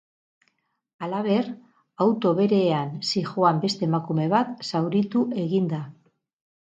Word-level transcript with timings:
Halaber, 1.07 1.49
auto 2.05 2.31
berean 2.41 2.95
zihoan 3.11 3.63
beste 3.67 3.89
emakume 3.89 4.29
bat 4.35 4.67
zauritu 4.71 5.23
egin 5.47 5.69
da. 5.75 5.83